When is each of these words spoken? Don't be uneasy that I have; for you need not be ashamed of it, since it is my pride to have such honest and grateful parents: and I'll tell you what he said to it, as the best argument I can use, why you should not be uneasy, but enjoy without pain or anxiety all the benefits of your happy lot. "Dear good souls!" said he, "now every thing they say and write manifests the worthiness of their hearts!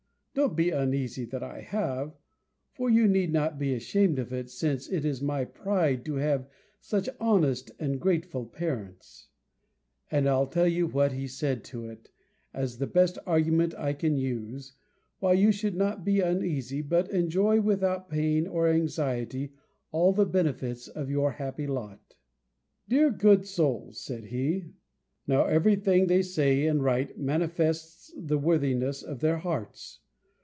Don't 0.33 0.55
be 0.55 0.69
uneasy 0.69 1.25
that 1.25 1.43
I 1.43 1.59
have; 1.59 2.15
for 2.71 2.89
you 2.89 3.05
need 3.05 3.33
not 3.33 3.59
be 3.59 3.73
ashamed 3.73 4.17
of 4.17 4.31
it, 4.31 4.49
since 4.49 4.87
it 4.87 5.03
is 5.03 5.21
my 5.21 5.43
pride 5.43 6.05
to 6.05 6.15
have 6.15 6.47
such 6.79 7.09
honest 7.19 7.71
and 7.79 7.99
grateful 7.99 8.45
parents: 8.45 9.27
and 10.09 10.29
I'll 10.29 10.47
tell 10.47 10.69
you 10.69 10.87
what 10.87 11.11
he 11.11 11.27
said 11.27 11.65
to 11.65 11.85
it, 11.89 12.11
as 12.53 12.77
the 12.77 12.87
best 12.87 13.17
argument 13.25 13.75
I 13.75 13.91
can 13.91 14.15
use, 14.17 14.71
why 15.19 15.33
you 15.33 15.51
should 15.51 15.75
not 15.75 16.05
be 16.05 16.21
uneasy, 16.21 16.81
but 16.81 17.11
enjoy 17.11 17.59
without 17.59 18.09
pain 18.09 18.47
or 18.47 18.69
anxiety 18.69 19.51
all 19.91 20.13
the 20.13 20.25
benefits 20.25 20.87
of 20.87 21.09
your 21.11 21.31
happy 21.33 21.67
lot. 21.67 22.15
"Dear 22.87 23.11
good 23.11 23.45
souls!" 23.45 23.99
said 23.99 24.27
he, 24.27 24.71
"now 25.27 25.43
every 25.43 25.75
thing 25.75 26.07
they 26.07 26.21
say 26.21 26.67
and 26.67 26.81
write 26.81 27.19
manifests 27.19 28.13
the 28.15 28.37
worthiness 28.39 29.03
of 29.03 29.19
their 29.19 29.39
hearts! 29.39 29.99